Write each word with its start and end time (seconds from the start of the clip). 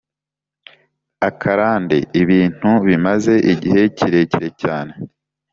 akarande: 1.29 1.95
ibintu 2.21 2.69
bimaze 2.87 3.33
igihe 3.53 3.81
kirekire 3.97 4.49
cyane, 4.61 4.93